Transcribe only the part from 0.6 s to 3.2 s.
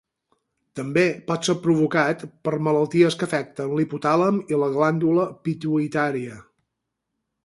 També pot ser provocat per malalties